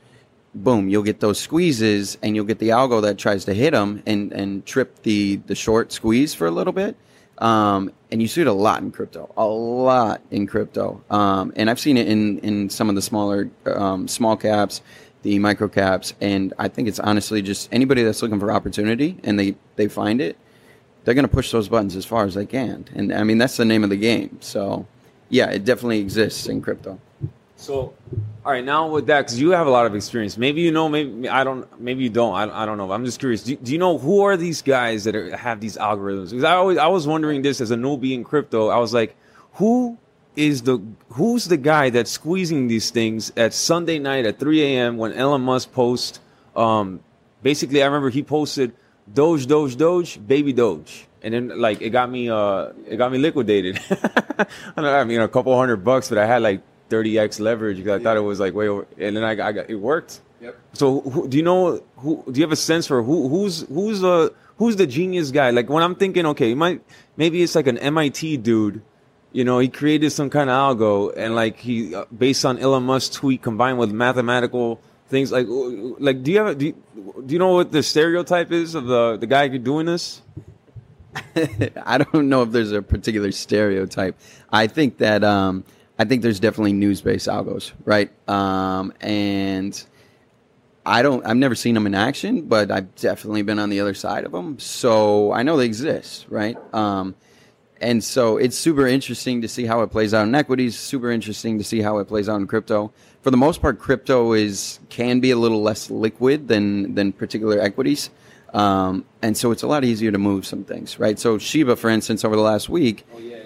boom 0.55 0.89
you'll 0.89 1.03
get 1.03 1.19
those 1.19 1.39
squeezes 1.41 2.17
and 2.23 2.37
you'll 2.37 2.45
get 2.45 2.61
the 2.61 2.69
algo 2.69 3.03
that 3.03 3.19
tries 3.19 3.45
to 3.45 3.53
hit 3.53 3.73
them 3.73 4.03
and, 4.07 4.33
and 4.33 4.65
trip 4.65 5.03
the, 5.03 5.37
the 5.47 5.55
short 5.55 5.93
squeeze 5.93 6.33
for 6.33 6.47
a 6.47 6.51
little 6.51 6.73
bit 6.73 6.97
um, 7.39 7.93
and 8.11 8.23
you 8.23 8.29
see 8.29 8.41
it 8.43 8.47
a 8.47 8.53
lot 8.53 8.83
in 8.83 8.93
crypto, 8.93 9.33
a 9.37 9.45
lot 9.45 10.23
in 10.31 10.47
crypto. 10.47 11.03
Um, 11.11 11.53
and 11.57 11.69
I've 11.69 11.81
seen 11.81 11.97
it 11.97 12.09
in, 12.09 12.39
in 12.39 12.71
some 12.71 12.89
of 12.89 12.95
the 12.95 13.03
smaller, 13.03 13.51
um, 13.67 14.07
small 14.09 14.37
caps, 14.37 14.83
the 15.23 15.39
micro 15.39 15.69
caps. 15.69 16.15
And 16.21 16.53
I 16.59 16.69
think 16.69 16.87
it's 16.87 17.01
honestly 17.01 17.43
just 17.43 17.69
anybody 17.73 18.03
that's 18.03 18.23
looking 18.23 18.39
for 18.39 18.53
opportunity 18.53 19.19
and 19.25 19.39
they, 19.39 19.57
they 19.77 19.89
find 19.89 20.21
it, 20.21 20.37
they're 21.05 21.15
going 21.15 21.27
to 21.27 21.33
push 21.33 21.51
those 21.51 21.69
buttons 21.69 21.97
as 21.97 22.05
far 22.05 22.25
as 22.25 22.35
they 22.35 22.47
can. 22.47 22.87
And 22.95 23.13
I 23.13 23.25
mean, 23.25 23.39
that's 23.39 23.57
the 23.57 23.65
name 23.65 23.85
of 23.85 23.91
the 23.91 23.97
game. 23.97 24.39
So 24.41 24.87
yeah, 25.29 25.51
it 25.51 25.65
definitely 25.65 26.01
exists 26.01 26.47
in 26.47 26.63
crypto. 26.63 27.01
So, 27.65 27.95
all 28.45 28.53
right, 28.53 28.63
now 28.63 28.89
with 28.89 29.07
that, 29.07 29.23
because 29.23 29.41
you 29.41 29.51
have 29.51 29.67
a 29.67 29.71
lot 29.71 29.87
of 29.87 29.95
experience, 29.95 30.37
maybe 30.37 30.61
you 30.61 30.71
know, 30.71 30.87
maybe 30.91 31.31
I 31.31 31.45
don't, 31.45 31.81
maybe 31.81 32.03
you 32.03 32.11
don't. 32.11 32.35
I, 32.35 32.63
I 32.63 32.67
don't 32.67 32.77
know. 32.77 32.93
I'm 32.93 33.07
just 33.07 33.19
curious. 33.19 33.43
Do, 33.43 33.57
do 33.57 33.73
you 33.73 33.79
know 33.79 33.97
who 33.97 34.21
are 34.21 34.37
these 34.37 34.61
guys 34.61 35.05
that 35.05 35.17
are, 35.17 35.35
have 35.35 35.61
these 35.61 35.79
algorithms? 35.79 36.29
Because 36.31 36.45
I 36.45 36.53
always, 36.53 36.77
I 36.77 36.89
was 36.89 37.07
wondering 37.07 37.41
this 37.41 37.63
as 37.63 37.71
a 37.71 37.77
newbie 37.77 38.13
in 38.13 38.23
crypto. 38.23 38.69
I 38.69 38.77
was 38.77 38.93
like, 38.93 39.17
who 39.55 39.97
is 40.37 40.63
the 40.63 40.79
who's 41.11 41.47
the 41.47 41.57
guy 41.57 41.89
that's 41.89 42.11
squeezing 42.11 42.69
these 42.69 42.91
things 42.91 43.33
at 43.35 43.55
Sunday 43.55 43.99
night 43.99 44.27
at 44.27 44.39
3 44.39 44.63
a.m. 44.63 44.99
when 44.99 45.15
Elon 45.15 45.41
Musk 45.41 45.73
posts? 45.73 46.21
Um, 46.55 47.01
basically, 47.43 47.83
I 47.83 47.87
remember 47.87 48.11
he 48.11 48.23
posted 48.23 48.73
Doge, 49.11 49.47
Doge, 49.47 49.77
Doge, 49.77 50.21
baby 50.27 50.53
Doge, 50.53 51.07
and 51.23 51.33
then 51.33 51.59
like 51.59 51.81
it 51.81 51.91
got 51.91 52.11
me, 52.11 52.29
uh, 52.29 52.73
it 52.87 52.97
got 52.97 53.11
me 53.11 53.17
liquidated. 53.17 53.81
I, 53.89 54.47
I 54.77 55.05
mean, 55.05 55.21
a 55.21 55.29
couple 55.29 55.57
hundred 55.57 55.83
bucks, 55.83 56.11
but 56.11 56.19
I 56.19 56.27
had 56.27 56.43
like 56.43 56.61
30x 56.91 57.41
leverage 57.41 57.79
because 57.79 57.93
I 57.93 57.97
yeah. 57.97 58.03
thought 58.03 58.17
it 58.17 58.21
was 58.21 58.41
like 58.41 58.55
way 58.55 58.69
over, 58.69 58.87
and 58.99 59.17
then 59.17 59.25
I, 59.25 59.31
I 59.31 59.53
got 59.53 59.71
it 59.71 59.77
worked. 59.77 60.21
Yep. 60.41 60.57
So 60.75 61.01
who, 61.01 61.29
do 61.29 61.37
you 61.37 61.43
know 61.43 61.83
who? 61.97 62.23
Do 62.31 62.39
you 62.39 62.45
have 62.45 62.53
a 62.53 62.57
sense 62.57 62.87
for 62.87 63.03
who 63.03 63.29
who's 63.29 63.63
who's 63.69 64.01
the 64.01 64.35
who's 64.59 64.77
the 64.77 64.87
genius 64.87 65.31
guy? 65.31 65.51
Like 65.51 65.69
when 65.69 65.83
I'm 65.83 65.95
thinking, 65.95 66.27
okay, 66.27 66.55
might 66.55 66.83
maybe 67.17 67.43
it's 67.43 67.55
like 67.55 67.67
an 67.67 67.79
MIT 67.79 68.39
dude. 68.39 68.83
You 69.33 69.43
know, 69.45 69.59
he 69.59 69.69
created 69.69 70.11
some 70.11 70.31
kind 70.31 70.49
of 70.49 70.79
algo, 70.79 71.13
and 71.17 71.35
like 71.35 71.59
he 71.59 71.95
uh, 71.95 72.05
based 72.17 72.45
on 72.45 72.59
Elon 72.59 72.85
Musk's 72.85 73.17
tweet 73.17 73.43
combined 73.43 73.79
with 73.79 73.91
mathematical 73.91 74.81
things. 75.09 75.33
Like, 75.33 75.47
like 75.49 76.23
do 76.23 76.33
you 76.33 76.39
have 76.39 76.59
do 76.59 76.67
you, 76.67 76.75
do 77.27 77.33
you 77.33 77.39
know 77.39 77.53
what 77.55 77.73
the 77.73 77.83
stereotype 77.83 78.53
is 78.53 78.75
of 78.75 78.87
the 78.87 79.17
the 79.17 79.27
guy 79.27 79.49
doing 79.49 79.87
this? 79.87 80.23
I 81.85 81.99
don't 81.99 82.29
know 82.29 82.43
if 82.43 82.51
there's 82.51 82.73
a 82.73 82.83
particular 82.83 83.33
stereotype. 83.33 84.19
I 84.53 84.67
think 84.67 84.99
that 84.99 85.25
um, 85.25 85.65
I 85.99 86.05
think 86.05 86.23
there's 86.23 86.41
definitely 86.41 86.73
news 86.73 87.01
based 87.01 87.29
algos, 87.29 87.73
right? 87.85 88.11
Um, 88.29 88.93
and 89.01 89.81
I 90.87 91.03
don't, 91.03 91.25
I've 91.25 91.37
never 91.37 91.55
seen 91.55 91.75
them 91.75 91.87
in 91.87 91.95
action, 91.95 92.43
but 92.43 92.71
I've 92.71 92.95
definitely 92.97 93.43
been 93.43 93.59
on 93.59 93.71
the 93.71 93.81
other 93.81 93.95
side 93.95 94.25
of 94.25 94.33
them. 94.33 94.59
So 94.59 95.33
I 95.33 95.43
know 95.43 95.57
they 95.57 95.65
exist, 95.67 96.27
right? 96.29 96.57
Um, 96.75 97.15
And 97.81 98.03
so 98.03 98.39
it's 98.39 98.57
super 98.57 98.87
interesting 98.87 99.43
to 99.43 99.49
see 99.49 99.67
how 99.67 99.83
it 99.83 99.89
plays 99.91 100.15
out 100.15 100.27
in 100.27 100.35
equities. 100.35 100.79
Super 100.79 101.11
interesting 101.11 101.59
to 101.59 101.65
see 101.65 101.83
how 101.83 101.99
it 101.99 102.07
plays 102.09 102.29
out 102.29 102.37
in 102.41 102.47
crypto. 102.47 102.93
For 103.23 103.31
the 103.31 103.37
most 103.37 103.61
part, 103.61 103.79
crypto 103.79 104.33
is 104.33 104.79
can 104.89 105.21
be 105.21 105.31
a 105.31 105.37
little 105.37 105.61
less 105.63 105.91
liquid 105.91 106.49
than 106.49 106.95
than 106.95 107.13
particular 107.13 107.59
equities, 107.61 108.11
um, 108.53 109.05
and 109.23 109.37
so 109.37 109.51
it's 109.51 109.63
a 109.63 109.67
lot 109.67 109.83
easier 109.85 110.13
to 110.13 110.19
move 110.19 110.45
some 110.47 110.65
things, 110.65 110.99
right? 110.99 111.19
So 111.19 111.39
Shiba, 111.39 111.77
for 111.77 111.91
instance, 111.91 112.25
over 112.25 112.37
the 112.37 112.43
last 112.43 112.69
week, 112.69 113.05
Oh 113.15 113.19
yeah. 113.19 113.37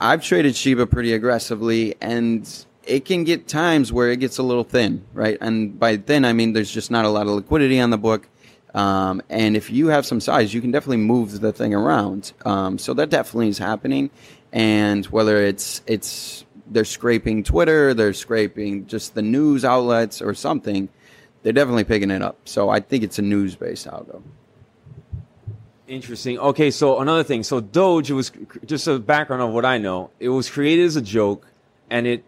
I've 0.00 0.24
traded 0.24 0.56
Shiba 0.56 0.86
pretty 0.86 1.12
aggressively, 1.12 1.94
and 2.00 2.48
it 2.84 3.04
can 3.04 3.24
get 3.24 3.46
times 3.46 3.92
where 3.92 4.10
it 4.10 4.18
gets 4.18 4.38
a 4.38 4.42
little 4.42 4.64
thin, 4.64 5.04
right? 5.12 5.36
And 5.40 5.78
by 5.78 5.98
thin, 5.98 6.24
I 6.24 6.32
mean 6.32 6.54
there's 6.54 6.70
just 6.70 6.90
not 6.90 7.04
a 7.04 7.10
lot 7.10 7.26
of 7.26 7.34
liquidity 7.34 7.78
on 7.78 7.90
the 7.90 7.98
book. 7.98 8.26
Um, 8.72 9.20
and 9.28 9.56
if 9.56 9.70
you 9.70 9.88
have 9.88 10.06
some 10.06 10.20
size, 10.20 10.54
you 10.54 10.62
can 10.62 10.70
definitely 10.70 10.98
move 10.98 11.40
the 11.40 11.52
thing 11.52 11.74
around. 11.74 12.32
Um, 12.46 12.78
so 12.78 12.94
that 12.94 13.10
definitely 13.10 13.48
is 13.48 13.58
happening. 13.58 14.10
And 14.52 15.04
whether 15.06 15.36
it's 15.36 15.82
it's 15.86 16.46
they're 16.70 16.84
scraping 16.84 17.44
Twitter, 17.44 17.92
they're 17.92 18.14
scraping 18.14 18.86
just 18.86 19.14
the 19.14 19.22
news 19.22 19.64
outlets 19.64 20.22
or 20.22 20.34
something, 20.34 20.88
they're 21.42 21.52
definitely 21.52 21.84
picking 21.84 22.10
it 22.10 22.22
up. 22.22 22.38
So 22.44 22.70
I 22.70 22.80
think 22.80 23.04
it's 23.04 23.18
a 23.18 23.22
news 23.22 23.54
based 23.54 23.86
algo. 23.86 24.22
Interesting. 25.90 26.38
Okay, 26.38 26.70
so 26.70 27.00
another 27.00 27.24
thing. 27.24 27.42
So 27.42 27.60
Doge 27.60 28.12
it 28.12 28.14
was 28.14 28.30
just 28.64 28.86
a 28.86 29.00
background 29.00 29.42
of 29.42 29.50
what 29.50 29.64
I 29.64 29.76
know. 29.78 30.10
It 30.20 30.28
was 30.28 30.48
created 30.48 30.84
as 30.84 30.94
a 30.94 31.02
joke, 31.02 31.48
and 31.90 32.06
it 32.06 32.22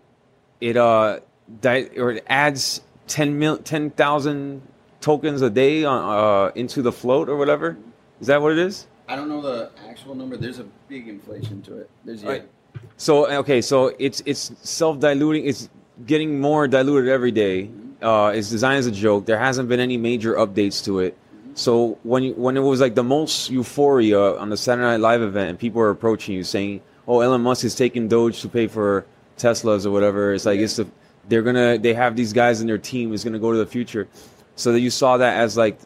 it 0.60 0.76
uh 0.76 1.20
di- 1.60 1.90
or 1.96 2.10
it 2.10 2.24
adds 2.26 2.80
10 3.06 3.38
mil 3.38 3.58
10,000 3.58 4.62
tokens 5.00 5.42
a 5.42 5.50
day 5.50 5.84
on, 5.84 6.02
uh 6.02 6.50
into 6.56 6.82
the 6.82 6.90
float 6.90 7.28
or 7.28 7.36
whatever. 7.36 7.76
Is 8.20 8.26
that 8.26 8.42
what 8.42 8.50
it 8.50 8.58
is? 8.58 8.88
I 9.06 9.14
don't 9.14 9.28
know 9.28 9.40
the 9.40 9.70
actual 9.88 10.16
number. 10.16 10.36
There's 10.36 10.58
a 10.58 10.66
big 10.88 11.06
inflation 11.06 11.62
to 11.62 11.78
it. 11.78 11.90
There's 12.04 12.24
Right. 12.24 12.48
So 12.96 13.30
okay, 13.30 13.60
so 13.62 13.94
it's 13.96 14.24
it's 14.26 14.50
self 14.68 14.98
diluting. 14.98 15.46
It's 15.46 15.68
getting 16.04 16.40
more 16.40 16.66
diluted 16.66 17.08
every 17.08 17.30
day. 17.30 17.70
Uh, 18.02 18.32
it's 18.34 18.50
designed 18.50 18.78
as 18.78 18.88
a 18.88 18.90
joke. 18.90 19.26
There 19.26 19.38
hasn't 19.38 19.68
been 19.68 19.78
any 19.78 19.98
major 19.98 20.34
updates 20.34 20.84
to 20.86 20.98
it. 20.98 21.16
So 21.54 21.98
when 22.02 22.22
you, 22.22 22.32
when 22.34 22.56
it 22.56 22.60
was 22.60 22.80
like 22.80 22.94
the 22.94 23.04
most 23.04 23.50
euphoria 23.50 24.36
on 24.36 24.48
the 24.48 24.56
Saturday 24.56 24.86
Night 24.86 25.00
Live 25.00 25.22
event, 25.22 25.50
and 25.50 25.58
people 25.58 25.80
were 25.80 25.90
approaching 25.90 26.34
you 26.34 26.44
saying, 26.44 26.80
"Oh, 27.06 27.20
Elon 27.20 27.42
Musk 27.42 27.64
is 27.64 27.74
taking 27.74 28.08
Doge 28.08 28.40
to 28.42 28.48
pay 28.48 28.66
for 28.66 29.04
Teslas 29.36 29.84
or 29.84 29.90
whatever," 29.90 30.32
it's 30.32 30.46
like 30.46 30.60
it's 30.60 30.76
the 30.76 30.86
they're 31.28 31.42
gonna 31.42 31.78
they 31.78 31.94
have 31.94 32.16
these 32.16 32.32
guys 32.32 32.60
in 32.60 32.66
their 32.66 32.78
team 32.78 33.12
is 33.12 33.22
gonna 33.24 33.38
go 33.38 33.52
to 33.52 33.58
the 33.58 33.66
future. 33.66 34.08
So 34.56 34.72
that 34.72 34.80
you 34.80 34.90
saw 34.90 35.16
that 35.18 35.38
as 35.38 35.56
like 35.56 35.78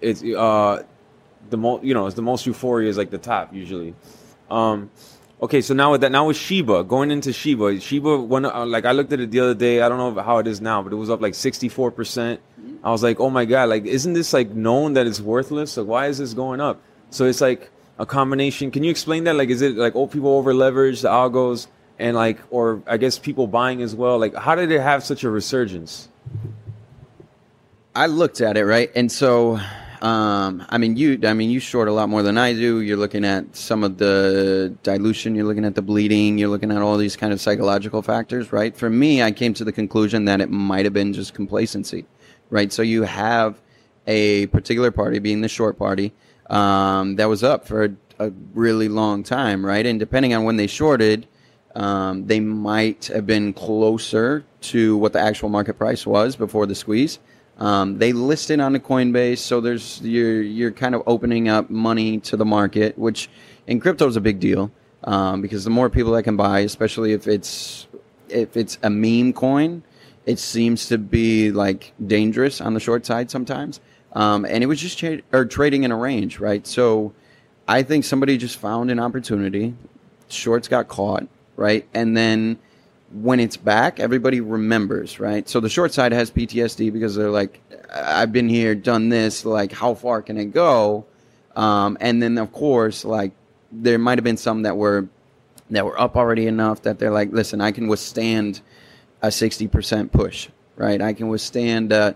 it's 0.00 0.22
uh 0.22 0.82
the 1.50 1.56
most 1.56 1.84
you 1.84 1.94
know 1.94 2.06
it's 2.06 2.16
the 2.16 2.22
most 2.22 2.46
euphoria 2.46 2.88
is 2.88 2.96
like 2.96 3.10
the 3.10 3.18
top 3.18 3.52
usually. 3.52 3.94
Um, 4.50 4.90
okay, 5.42 5.60
so 5.60 5.74
now 5.74 5.92
with 5.92 6.00
that, 6.02 6.12
now 6.12 6.26
with 6.26 6.36
Shiba 6.36 6.84
going 6.84 7.10
into 7.10 7.32
Shiba, 7.32 7.80
Shiba 7.80 8.18
when 8.18 8.44
uh, 8.44 8.66
like 8.66 8.84
I 8.84 8.92
looked 8.92 9.12
at 9.12 9.20
it 9.20 9.30
the 9.30 9.40
other 9.40 9.54
day. 9.54 9.82
I 9.82 9.88
don't 9.88 9.98
know 9.98 10.22
how 10.22 10.38
it 10.38 10.46
is 10.46 10.60
now, 10.60 10.82
but 10.82 10.92
it 10.92 10.96
was 10.96 11.10
up 11.10 11.20
like 11.20 11.34
sixty 11.34 11.68
four 11.68 11.90
percent. 11.90 12.40
I 12.82 12.90
was 12.90 13.02
like, 13.02 13.20
oh 13.20 13.30
my 13.30 13.44
god, 13.44 13.68
like 13.68 13.84
isn't 13.84 14.12
this 14.12 14.32
like 14.32 14.50
known 14.50 14.94
that 14.94 15.06
it's 15.06 15.20
worthless? 15.20 15.76
Like 15.76 15.86
why 15.86 16.06
is 16.06 16.18
this 16.18 16.34
going 16.34 16.60
up? 16.60 16.80
So 17.10 17.24
it's 17.24 17.40
like 17.40 17.70
a 17.98 18.06
combination. 18.06 18.70
Can 18.70 18.82
you 18.82 18.90
explain 18.90 19.24
that? 19.24 19.36
Like, 19.36 19.50
is 19.50 19.60
it 19.60 19.76
like 19.76 19.94
old 19.94 20.10
people 20.10 20.30
over 20.30 20.54
leverage 20.54 21.02
the 21.02 21.08
algos 21.08 21.66
and 21.98 22.16
like, 22.16 22.38
or 22.50 22.82
I 22.86 22.96
guess 22.96 23.18
people 23.18 23.46
buying 23.46 23.82
as 23.82 23.94
well? 23.94 24.18
Like, 24.18 24.34
how 24.34 24.54
did 24.54 24.72
it 24.72 24.80
have 24.80 25.04
such 25.04 25.22
a 25.22 25.30
resurgence? 25.30 26.08
I 27.94 28.06
looked 28.06 28.40
at 28.40 28.56
it 28.56 28.64
right, 28.64 28.90
and 28.94 29.12
so 29.12 29.60
um, 30.00 30.64
I 30.68 30.78
mean 30.78 30.96
you. 30.96 31.18
I 31.24 31.34
mean 31.34 31.50
you 31.50 31.60
short 31.60 31.88
a 31.88 31.92
lot 31.92 32.08
more 32.08 32.22
than 32.22 32.38
I 32.38 32.52
do. 32.52 32.80
You're 32.80 32.96
looking 32.96 33.24
at 33.24 33.54
some 33.54 33.84
of 33.84 33.98
the 33.98 34.74
dilution. 34.82 35.34
You're 35.34 35.44
looking 35.44 35.64
at 35.64 35.74
the 35.74 35.82
bleeding. 35.82 36.38
You're 36.38 36.48
looking 36.48 36.70
at 36.70 36.80
all 36.80 36.96
these 36.96 37.16
kind 37.16 37.32
of 37.32 37.40
psychological 37.40 38.02
factors, 38.02 38.52
right? 38.52 38.74
For 38.76 38.88
me, 38.88 39.22
I 39.22 39.30
came 39.30 39.52
to 39.54 39.64
the 39.64 39.72
conclusion 39.72 40.24
that 40.24 40.40
it 40.40 40.50
might 40.50 40.86
have 40.86 40.94
been 40.94 41.12
just 41.12 41.34
complacency, 41.34 42.06
right? 42.48 42.72
So 42.72 42.82
you 42.82 43.02
have 43.02 43.60
a 44.06 44.46
particular 44.46 44.90
party, 44.90 45.18
being 45.18 45.42
the 45.42 45.48
short 45.48 45.78
party, 45.78 46.12
um, 46.48 47.16
that 47.16 47.26
was 47.26 47.44
up 47.44 47.66
for 47.66 47.84
a, 47.84 47.90
a 48.18 48.30
really 48.54 48.88
long 48.88 49.22
time, 49.22 49.64
right? 49.64 49.84
And 49.84 50.00
depending 50.00 50.34
on 50.34 50.44
when 50.44 50.56
they 50.56 50.66
shorted, 50.66 51.26
um, 51.74 52.26
they 52.26 52.40
might 52.40 53.06
have 53.06 53.26
been 53.26 53.52
closer 53.52 54.44
to 54.62 54.96
what 54.96 55.12
the 55.12 55.20
actual 55.20 55.48
market 55.48 55.74
price 55.74 56.06
was 56.06 56.36
before 56.36 56.66
the 56.66 56.74
squeeze. 56.74 57.18
Um, 57.60 57.98
they 57.98 58.12
listed 58.12 58.58
on 58.58 58.72
the 58.72 58.80
Coinbase, 58.80 59.38
so 59.38 59.60
there's 59.60 60.00
you're 60.02 60.40
you're 60.40 60.72
kind 60.72 60.94
of 60.94 61.02
opening 61.06 61.48
up 61.48 61.68
money 61.68 62.18
to 62.20 62.36
the 62.36 62.46
market, 62.46 62.98
which 62.98 63.28
in 63.66 63.80
crypto 63.80 64.08
is 64.08 64.16
a 64.16 64.20
big 64.20 64.40
deal 64.40 64.70
um, 65.04 65.42
because 65.42 65.64
the 65.64 65.70
more 65.70 65.90
people 65.90 66.12
that 66.12 66.22
can 66.22 66.36
buy, 66.36 66.60
especially 66.60 67.12
if 67.12 67.28
it's 67.28 67.86
if 68.28 68.56
it's 68.56 68.78
a 68.82 68.88
meme 68.88 69.34
coin, 69.34 69.82
it 70.24 70.38
seems 70.38 70.86
to 70.86 70.96
be 70.96 71.50
like 71.50 71.92
dangerous 72.04 72.60
on 72.60 72.74
the 72.74 72.80
short 72.80 73.04
side 73.04 73.30
sometimes. 73.30 73.80
Um, 74.12 74.44
and 74.44 74.64
it 74.64 74.66
was 74.66 74.80
just 74.80 74.98
tra- 74.98 75.20
or 75.32 75.44
trading 75.44 75.84
in 75.84 75.92
a 75.92 75.96
range, 75.96 76.40
right? 76.40 76.66
So 76.66 77.12
I 77.68 77.82
think 77.82 78.04
somebody 78.04 78.38
just 78.38 78.58
found 78.58 78.90
an 78.90 78.98
opportunity. 78.98 79.74
Shorts 80.28 80.66
got 80.66 80.88
caught, 80.88 81.28
right? 81.56 81.86
And 81.94 82.16
then 82.16 82.58
when 83.12 83.40
it's 83.40 83.56
back, 83.56 83.98
everybody 84.00 84.40
remembers, 84.40 85.18
right? 85.18 85.48
So 85.48 85.60
the 85.60 85.68
short 85.68 85.92
side 85.92 86.12
has 86.12 86.30
PTSD 86.30 86.92
because 86.92 87.14
they're 87.14 87.30
like, 87.30 87.60
I've 87.92 88.32
been 88.32 88.48
here, 88.48 88.74
done 88.74 89.08
this, 89.08 89.44
like, 89.44 89.72
how 89.72 89.94
far 89.94 90.22
can 90.22 90.36
it 90.38 90.52
go? 90.52 91.06
Um, 91.56 91.98
and 92.00 92.22
then, 92.22 92.38
of 92.38 92.52
course, 92.52 93.04
like, 93.04 93.32
there 93.72 93.98
might 93.98 94.18
have 94.18 94.24
been 94.24 94.36
some 94.36 94.62
that 94.62 94.76
were 94.76 95.08
that 95.70 95.84
were 95.86 96.00
up 96.00 96.16
already 96.16 96.48
enough 96.48 96.82
that 96.82 96.98
they're 96.98 97.12
like, 97.12 97.32
listen, 97.32 97.60
I 97.60 97.70
can 97.70 97.86
withstand 97.86 98.60
a 99.22 99.28
60% 99.28 100.10
push, 100.10 100.48
right? 100.74 101.00
I 101.00 101.12
can 101.12 101.28
withstand 101.28 101.92
uh, 101.92 102.14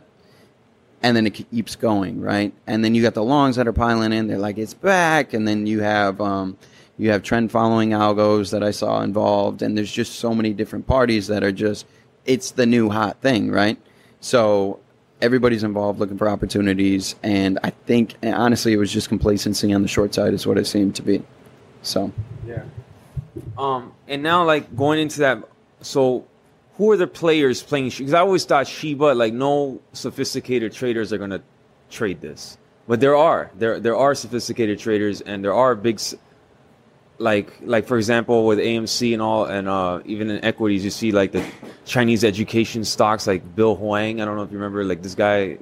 and 1.05 1.17
then 1.17 1.27
it 1.27 1.35
keeps 1.35 1.77
going, 1.77 2.21
right? 2.21 2.53
And 2.67 2.83
then 2.83 2.95
you 2.95 3.03
got 3.03 3.13
the 3.13 3.23
longs 3.23 3.57
that 3.57 3.69
are 3.69 3.75
piling 3.75 4.13
in. 4.15 4.27
They're 4.27 4.39
like, 4.39 4.57
it's 4.57 4.73
back. 4.73 5.35
And 5.35 5.47
then 5.47 5.67
you 5.67 5.83
have 5.83 6.19
um, 6.19 6.57
you 6.99 7.11
have 7.11 7.23
trend 7.23 7.51
following 7.51 7.91
algos 7.91 8.51
that 8.51 8.63
I 8.63 8.71
saw 8.71 9.03
involved, 9.03 9.63
and 9.63 9.77
there's 9.77 9.93
just 9.93 10.15
so 10.17 10.35
many 10.35 10.53
different 10.53 10.87
parties 10.87 11.27
that 11.27 11.43
are 11.43 11.53
just 11.53 11.87
it's 12.25 12.53
the 12.53 12.67
new 12.67 12.89
hot 12.89 13.21
thing, 13.21 13.51
right? 13.51 13.79
So 14.21 14.81
everybody's 15.21 15.63
involved 15.63 15.99
looking 15.99 16.19
for 16.19 16.29
opportunities, 16.29 17.17
and 17.23 17.59
I 17.63 17.71
think 17.71 18.15
and 18.23 18.35
honestly, 18.35 18.73
it 18.73 18.77
was 18.77 18.93
just 18.93 19.09
complacency 19.09 19.73
on 19.73 19.83
the 19.83 19.89
short 19.89 20.15
side 20.15 20.35
is 20.35 20.47
what 20.47 20.59
it 20.59 20.67
seemed 20.67 20.95
to 20.97 21.03
be. 21.03 21.23
So 21.83 22.13
Yeah. 22.47 22.63
Um, 23.59 23.93
and 24.07 24.23
now 24.23 24.45
like 24.45 24.77
going 24.77 25.01
into 25.01 25.21
that, 25.21 25.43
so 25.81 26.25
who 26.77 26.91
are 26.91 26.97
the 26.97 27.07
players 27.07 27.63
playing? 27.63 27.91
Because 27.91 28.15
I 28.15 28.21
always 28.21 28.45
thought 28.45 28.67
Shiba, 28.67 29.15
like 29.15 29.33
no 29.33 29.81
sophisticated 29.93 30.73
traders 30.73 31.13
are 31.13 31.19
gonna 31.19 31.43
trade 31.91 32.21
this, 32.21 32.59
but 32.87 33.01
there 33.01 33.17
are 33.17 33.51
there 33.57 33.81
there 33.81 33.97
are 33.97 34.15
sophisticated 34.15 34.79
traders, 34.79 35.21
and 35.21 35.45
there 35.45 35.55
are 35.55 35.75
big, 35.75 36.01
like 37.19 37.53
like 37.63 37.87
for 37.87 37.97
example 37.97 38.47
with 38.47 38.59
AMC 38.59 39.13
and 39.13 39.23
all, 39.23 39.45
and 39.47 39.69
uh, 39.69 40.01
even 40.05 40.31
in 40.31 40.45
equities, 40.45 40.85
you 40.85 40.91
see 40.91 41.13
like 41.13 41.33
the 41.33 41.45
Chinese 41.85 42.25
education 42.25 42.85
stocks, 42.85 43.27
like 43.27 43.55
Bill 43.55 43.77
Hwang. 43.77 44.21
I 44.21 44.25
don't 44.25 44.37
know 44.37 44.43
if 44.43 44.51
you 44.51 44.59
remember, 44.59 44.85
like 44.85 45.03
this 45.03 45.15
guy 45.15 45.59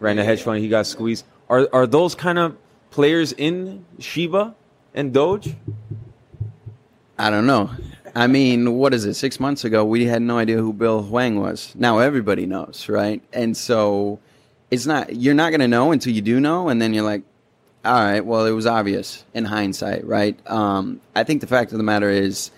ran 0.00 0.18
a 0.18 0.24
hedge 0.24 0.42
fund, 0.42 0.60
he 0.60 0.68
got 0.68 0.86
squeezed. 0.86 1.24
Are 1.48 1.68
are 1.72 1.86
those 1.86 2.14
kind 2.14 2.38
of 2.38 2.56
players 2.90 3.32
in 3.32 3.84
Shiba 3.98 4.54
and 4.94 5.12
Doge? 5.12 5.54
I 7.18 7.30
don't 7.30 7.46
know. 7.46 7.70
I 8.14 8.26
mean, 8.26 8.74
what 8.74 8.92
is 8.92 9.04
it? 9.04 9.14
Six 9.14 9.40
months 9.40 9.64
ago, 9.64 9.84
we 9.84 10.04
had 10.04 10.22
no 10.22 10.38
idea 10.38 10.58
who 10.58 10.72
Bill 10.72 11.02
Hwang 11.02 11.40
was. 11.40 11.72
Now 11.74 11.98
everybody 11.98 12.46
knows, 12.46 12.88
right? 12.88 13.22
And 13.32 13.56
so 13.56 14.18
it's 14.70 14.86
not, 14.86 15.16
you're 15.16 15.34
not 15.34 15.50
going 15.50 15.60
to 15.60 15.68
know 15.68 15.92
until 15.92 16.12
you 16.12 16.20
do 16.20 16.40
know. 16.40 16.68
And 16.68 16.80
then 16.80 16.92
you're 16.92 17.04
like, 17.04 17.22
all 17.84 17.94
right, 17.94 18.20
well, 18.20 18.46
it 18.46 18.52
was 18.52 18.66
obvious 18.66 19.24
in 19.34 19.44
hindsight, 19.44 20.06
right? 20.06 20.38
Um, 20.48 21.00
I 21.16 21.24
think 21.24 21.40
the 21.40 21.46
fact 21.48 21.72
of 21.72 21.78
the 21.78 21.84
matter 21.84 22.10
is, 22.10 22.52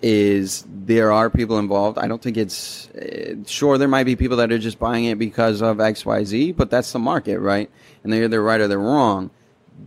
is 0.00 0.64
there 0.66 1.12
are 1.12 1.28
people 1.28 1.58
involved. 1.58 1.98
I 1.98 2.08
don't 2.08 2.22
think 2.22 2.36
it's 2.36 2.88
uh, 2.90 3.36
sure 3.46 3.76
there 3.78 3.86
might 3.86 4.04
be 4.04 4.16
people 4.16 4.38
that 4.38 4.50
are 4.50 4.58
just 4.58 4.78
buying 4.78 5.04
it 5.04 5.18
because 5.18 5.62
of 5.62 5.78
X, 5.78 6.06
Y, 6.06 6.24
Z, 6.24 6.52
but 6.52 6.70
that's 6.70 6.90
the 6.90 6.98
market, 6.98 7.38
right? 7.38 7.70
And 8.02 8.12
they're 8.12 8.24
either 8.24 8.42
right 8.42 8.60
or 8.60 8.66
they're 8.66 8.78
wrong. 8.78 9.30